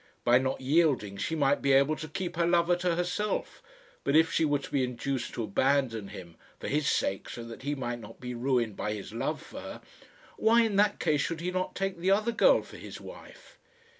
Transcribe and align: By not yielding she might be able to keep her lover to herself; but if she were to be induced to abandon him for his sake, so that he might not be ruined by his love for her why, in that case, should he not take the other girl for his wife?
By 0.23 0.39
not 0.39 0.59
yielding 0.59 1.17
she 1.17 1.35
might 1.35 1.61
be 1.61 1.73
able 1.73 1.95
to 1.97 2.07
keep 2.07 2.35
her 2.35 2.47
lover 2.47 2.75
to 2.75 2.95
herself; 2.95 3.61
but 4.03 4.15
if 4.15 4.31
she 4.33 4.43
were 4.43 4.57
to 4.57 4.71
be 4.71 4.83
induced 4.83 5.35
to 5.35 5.43
abandon 5.43 6.07
him 6.07 6.37
for 6.59 6.67
his 6.67 6.87
sake, 6.89 7.29
so 7.29 7.43
that 7.43 7.61
he 7.61 7.75
might 7.75 7.99
not 7.99 8.19
be 8.19 8.33
ruined 8.33 8.75
by 8.75 8.93
his 8.93 9.13
love 9.13 9.39
for 9.43 9.61
her 9.61 9.81
why, 10.37 10.61
in 10.63 10.75
that 10.77 10.99
case, 10.99 11.21
should 11.21 11.39
he 11.39 11.51
not 11.51 11.75
take 11.75 11.99
the 11.99 12.09
other 12.09 12.31
girl 12.31 12.63
for 12.63 12.77
his 12.77 12.99
wife? 12.99 13.59